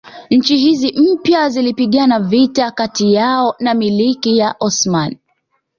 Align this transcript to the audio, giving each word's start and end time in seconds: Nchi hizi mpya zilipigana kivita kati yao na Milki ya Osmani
Nchi 0.29 0.57
hizi 0.57 0.93
mpya 0.99 1.49
zilipigana 1.49 2.19
kivita 2.19 2.71
kati 2.71 3.13
yao 3.13 3.55
na 3.59 3.73
Milki 3.73 4.37
ya 4.37 4.55
Osmani 4.59 5.19